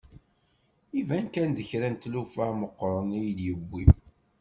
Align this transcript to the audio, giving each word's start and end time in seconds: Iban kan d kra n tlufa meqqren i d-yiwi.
Iban 0.99 1.25
kan 1.33 1.49
d 1.57 1.59
kra 1.69 1.87
n 1.93 1.95
tlufa 2.03 2.47
meqqren 2.59 3.09
i 3.29 3.31
d-yiwi. 3.37 3.83